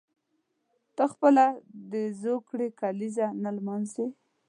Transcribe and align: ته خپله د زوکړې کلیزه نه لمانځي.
ته 0.95 1.03
خپله 1.13 1.45
د 1.91 1.93
زوکړې 2.21 2.67
کلیزه 2.79 3.27
نه 3.43 3.49
لمانځي. 3.57 4.07